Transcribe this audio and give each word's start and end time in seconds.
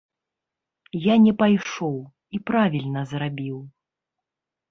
Я 1.13 1.17
не 1.25 1.33
пайшоў, 1.41 1.93
і 2.37 2.41
правільна 2.51 3.01
зрабіў. 3.13 3.57